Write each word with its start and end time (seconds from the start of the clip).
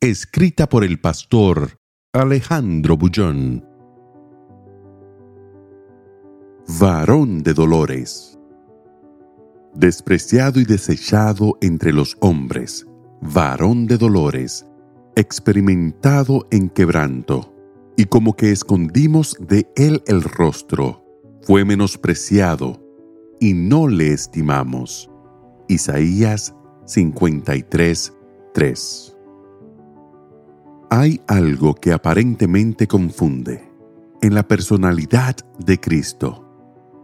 Escrita 0.00 0.68
por 0.68 0.84
el 0.84 1.00
pastor 1.00 1.80
Alejandro 2.12 2.96
Bullón. 2.96 3.66
Varón 6.78 7.42
de 7.42 7.52
dolores. 7.52 8.38
Despreciado 9.74 10.60
y 10.60 10.64
desechado 10.64 11.58
entre 11.62 11.92
los 11.92 12.16
hombres, 12.20 12.86
varón 13.20 13.88
de 13.88 13.98
dolores, 13.98 14.64
experimentado 15.16 16.46
en 16.52 16.68
quebranto, 16.68 17.52
y 17.96 18.04
como 18.04 18.36
que 18.36 18.52
escondimos 18.52 19.36
de 19.40 19.68
él 19.74 20.04
el 20.06 20.22
rostro, 20.22 21.04
fue 21.42 21.64
menospreciado, 21.64 22.80
y 23.40 23.52
no 23.52 23.88
le 23.88 24.12
estimamos. 24.12 25.10
Isaías 25.66 26.54
53, 26.86 28.12
3. 28.54 29.17
Hay 31.00 31.20
algo 31.28 31.76
que 31.76 31.92
aparentemente 31.92 32.88
confunde 32.88 33.70
en 34.20 34.34
la 34.34 34.42
personalidad 34.42 35.36
de 35.64 35.78
Cristo. 35.78 36.44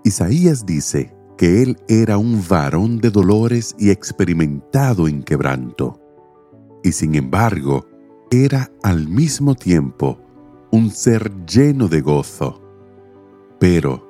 Isaías 0.02 0.66
dice 0.66 1.14
que 1.38 1.62
Él 1.62 1.76
era 1.86 2.18
un 2.18 2.42
varón 2.48 2.98
de 2.98 3.10
dolores 3.10 3.76
y 3.78 3.90
experimentado 3.90 5.06
en 5.06 5.22
quebranto, 5.22 6.00
y 6.82 6.90
sin 6.90 7.14
embargo 7.14 7.86
era 8.32 8.68
al 8.82 9.06
mismo 9.06 9.54
tiempo 9.54 10.18
un 10.72 10.90
ser 10.90 11.30
lleno 11.46 11.86
de 11.86 12.00
gozo. 12.00 12.60
Pero 13.60 14.08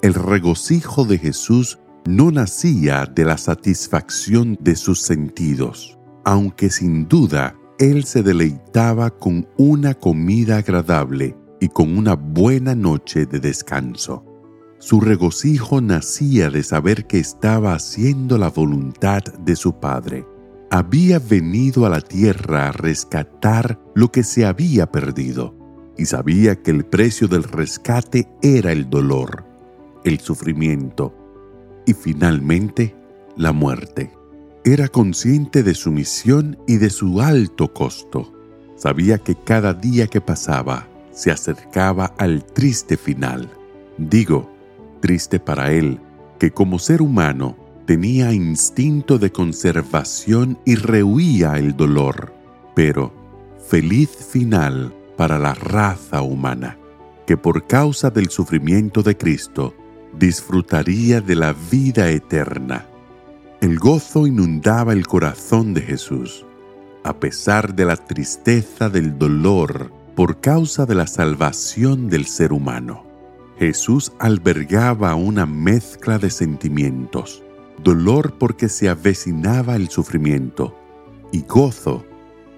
el 0.00 0.14
regocijo 0.14 1.04
de 1.04 1.18
Jesús 1.18 1.80
no 2.06 2.30
nacía 2.30 3.04
de 3.04 3.24
la 3.24 3.36
satisfacción 3.36 4.56
de 4.60 4.76
sus 4.76 5.02
sentidos, 5.02 5.98
aunque 6.24 6.70
sin 6.70 7.08
duda 7.08 7.56
Él 7.78 8.04
se 8.04 8.24
deleitaba 8.24 9.10
con 9.10 9.46
una 9.56 9.94
comida 9.94 10.56
agradable 10.56 11.36
y 11.60 11.68
con 11.68 11.96
una 11.96 12.14
buena 12.14 12.74
noche 12.74 13.24
de 13.24 13.38
descanso. 13.38 14.24
Su 14.80 15.00
regocijo 15.00 15.80
nacía 15.80 16.50
de 16.50 16.64
saber 16.64 17.06
que 17.06 17.20
estaba 17.20 17.74
haciendo 17.74 18.36
la 18.36 18.50
voluntad 18.50 19.22
de 19.22 19.54
su 19.54 19.78
Padre. 19.78 20.26
Había 20.72 21.20
venido 21.20 21.86
a 21.86 21.88
la 21.88 22.00
tierra 22.00 22.68
a 22.68 22.72
rescatar 22.72 23.80
lo 23.94 24.10
que 24.10 24.24
se 24.24 24.44
había 24.44 24.90
perdido 24.90 25.54
y 25.96 26.06
sabía 26.06 26.60
que 26.60 26.72
el 26.72 26.84
precio 26.84 27.28
del 27.28 27.44
rescate 27.44 28.28
era 28.42 28.72
el 28.72 28.90
dolor, 28.90 29.44
el 30.04 30.18
sufrimiento 30.18 31.14
y 31.86 31.94
finalmente 31.94 32.96
la 33.36 33.52
muerte. 33.52 34.17
Era 34.70 34.88
consciente 34.88 35.62
de 35.62 35.74
su 35.74 35.90
misión 35.90 36.58
y 36.66 36.76
de 36.76 36.90
su 36.90 37.22
alto 37.22 37.72
costo. 37.72 38.34
Sabía 38.76 39.16
que 39.16 39.34
cada 39.34 39.72
día 39.72 40.08
que 40.08 40.20
pasaba 40.20 40.86
se 41.10 41.30
acercaba 41.30 42.12
al 42.18 42.44
triste 42.44 42.98
final. 42.98 43.48
Digo, 43.96 44.52
triste 45.00 45.40
para 45.40 45.72
él, 45.72 45.98
que 46.38 46.50
como 46.50 46.78
ser 46.78 47.00
humano 47.00 47.56
tenía 47.86 48.34
instinto 48.34 49.18
de 49.18 49.32
conservación 49.32 50.58
y 50.66 50.74
rehuía 50.74 51.54
el 51.54 51.74
dolor, 51.74 52.34
pero 52.74 53.14
feliz 53.70 54.10
final 54.10 54.94
para 55.16 55.38
la 55.38 55.54
raza 55.54 56.20
humana, 56.20 56.76
que 57.26 57.38
por 57.38 57.66
causa 57.66 58.10
del 58.10 58.28
sufrimiento 58.28 59.02
de 59.02 59.16
Cristo 59.16 59.74
disfrutaría 60.12 61.22
de 61.22 61.36
la 61.36 61.54
vida 61.70 62.10
eterna. 62.10 62.84
El 63.60 63.80
gozo 63.80 64.28
inundaba 64.28 64.92
el 64.92 65.08
corazón 65.08 65.74
de 65.74 65.80
Jesús, 65.80 66.46
a 67.02 67.18
pesar 67.18 67.74
de 67.74 67.86
la 67.86 67.96
tristeza 67.96 68.88
del 68.88 69.18
dolor 69.18 69.90
por 70.14 70.40
causa 70.40 70.86
de 70.86 70.94
la 70.94 71.08
salvación 71.08 72.08
del 72.08 72.26
ser 72.26 72.52
humano. 72.52 73.04
Jesús 73.58 74.12
albergaba 74.20 75.16
una 75.16 75.44
mezcla 75.44 76.20
de 76.20 76.30
sentimientos, 76.30 77.42
dolor 77.82 78.38
porque 78.38 78.68
se 78.68 78.88
avecinaba 78.88 79.74
el 79.74 79.88
sufrimiento 79.88 80.78
y 81.32 81.42
gozo 81.42 82.04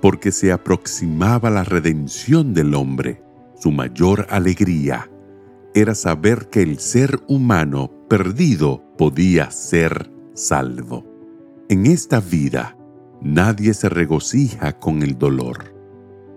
porque 0.03 0.33
se 0.33 0.53
aproximaba 0.53 1.49
la 1.49 1.65
redención 1.65 2.53
del 2.53 2.75
hombre. 2.75 3.23
Su 3.59 3.71
mayor 3.71 4.27
alegría 4.29 5.11
era 5.75 5.95
saber 5.95 6.51
que 6.51 6.61
el 6.61 6.79
ser 6.79 7.21
humano 7.27 7.91
perdido 8.07 8.85
podía 8.99 9.51
ser 9.51 10.20
salvo. 10.41 11.05
En 11.69 11.87
esta 11.87 12.21
vida, 12.21 12.77
nadie 13.21 13.75
se 13.75 13.89
regocija 13.89 14.79
con 14.79 15.03
el 15.03 15.19
dolor. 15.19 15.75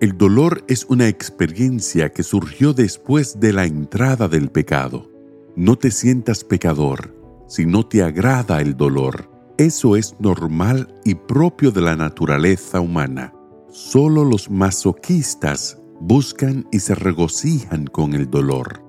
El 0.01 0.17
dolor 0.17 0.63
es 0.67 0.85
una 0.89 1.07
experiencia 1.07 2.09
que 2.09 2.23
surgió 2.23 2.73
después 2.73 3.39
de 3.39 3.53
la 3.53 3.65
entrada 3.65 4.27
del 4.27 4.49
pecado. 4.51 5.09
No 5.55 5.77
te 5.77 5.91
sientas 5.91 6.43
pecador 6.43 7.15
si 7.47 7.65
no 7.65 7.85
te 7.85 8.03
agrada 8.03 8.61
el 8.61 8.75
dolor. 8.75 9.29
Eso 9.57 9.95
es 9.95 10.15
normal 10.19 10.93
y 11.05 11.15
propio 11.15 11.71
de 11.71 11.81
la 11.81 11.95
naturaleza 11.95 12.81
humana. 12.81 13.33
Solo 13.69 14.25
los 14.25 14.49
masoquistas 14.49 15.77
buscan 15.99 16.67
y 16.71 16.79
se 16.79 16.95
regocijan 16.95 17.85
con 17.85 18.13
el 18.13 18.29
dolor. 18.29 18.83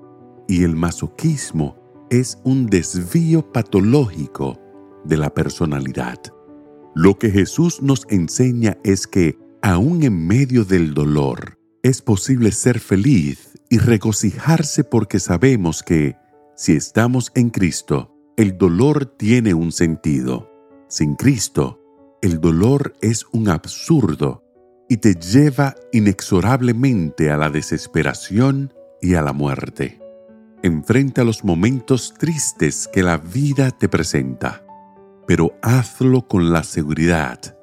Y 0.49 0.65
el 0.65 0.75
masoquismo 0.75 1.77
es 2.11 2.39
un 2.45 2.67
desvío 2.67 3.53
patológico 3.53 4.64
de 5.05 5.17
la 5.17 5.33
personalidad. 5.33 6.19
Lo 6.95 7.19
que 7.19 7.31
Jesús 7.31 7.83
nos 7.83 8.07
enseña 8.09 8.79
es 8.85 9.07
que 9.07 9.39
aún 9.63 10.03
en 10.03 10.27
medio 10.27 10.65
del 10.65 10.93
dolor, 10.93 11.59
es 11.83 12.03
posible 12.03 12.53
ser 12.53 12.81
feliz 12.81 13.59
y 13.69 13.79
regocijarse 13.79 14.85
porque 14.85 15.19
sabemos 15.19 15.83
que, 15.83 16.17
si 16.57 16.75
estamos 16.75 17.33
en 17.35 17.51
Cristo, 17.51 18.15
el 18.37 18.59
dolor 18.59 19.07
tiene 19.07 19.55
un 19.55 19.73
sentido. 19.73 20.51
Sin 20.89 21.15
Cristo, 21.15 21.81
el 22.23 22.41
dolor 22.41 22.95
es 23.01 23.27
un 23.33 23.49
absurdo 23.49 24.45
y 24.89 24.99
te 24.99 25.15
lleva 25.15 25.75
inexorablemente 25.93 27.31
a 27.31 27.37
la 27.37 27.51
desesperación 27.51 28.73
y 29.01 29.15
a 29.15 29.23
la 29.23 29.33
muerte. 29.33 30.01
Enfrenta 30.63 31.25
los 31.25 31.45
momentos 31.45 32.15
tristes 32.19 32.89
que 32.93 33.03
la 33.03 33.19
vida 33.19 33.71
te 33.71 33.89
presenta, 33.89 34.64
pero 35.27 35.57
hazlo 35.63 36.27
con 36.27 36.53
la 36.53 36.63
seguridad 36.63 37.57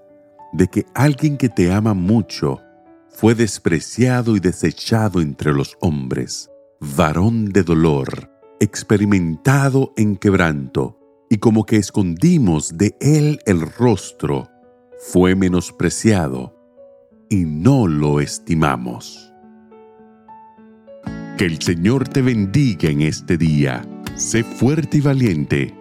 de 0.53 0.67
que 0.67 0.85
alguien 0.93 1.37
que 1.37 1.49
te 1.49 1.71
ama 1.71 1.93
mucho 1.93 2.59
fue 3.09 3.35
despreciado 3.35 4.35
y 4.35 4.39
desechado 4.39 5.21
entre 5.21 5.53
los 5.53 5.77
hombres, 5.81 6.49
varón 6.79 7.49
de 7.49 7.63
dolor, 7.63 8.29
experimentado 8.59 9.93
en 9.97 10.15
quebranto, 10.15 10.97
y 11.29 11.37
como 11.37 11.65
que 11.65 11.77
escondimos 11.77 12.77
de 12.77 12.95
él 12.99 13.39
el 13.45 13.61
rostro, 13.61 14.49
fue 14.97 15.35
menospreciado, 15.35 16.55
y 17.29 17.45
no 17.45 17.87
lo 17.87 18.19
estimamos. 18.19 19.31
Que 21.37 21.45
el 21.45 21.61
Señor 21.61 22.07
te 22.07 22.21
bendiga 22.21 22.89
en 22.89 23.01
este 23.01 23.37
día. 23.37 23.81
Sé 24.15 24.43
fuerte 24.43 24.97
y 24.97 25.01
valiente. 25.01 25.80